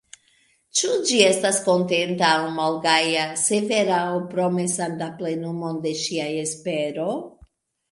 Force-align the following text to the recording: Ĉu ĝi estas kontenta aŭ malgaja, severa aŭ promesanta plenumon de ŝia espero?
Ĉu 0.77 0.87
ĝi 1.09 1.19
estas 1.25 1.59
kontenta 1.67 2.29
aŭ 2.37 2.47
malgaja, 2.55 3.27
severa 3.43 4.01
aŭ 4.07 4.17
promesanta 4.33 5.13
plenumon 5.21 5.81
de 5.87 5.95
ŝia 6.03 6.29
espero? 6.49 7.09